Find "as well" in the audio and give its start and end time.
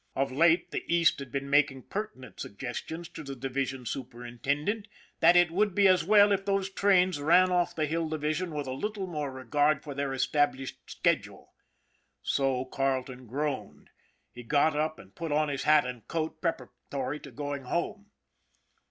5.87-6.31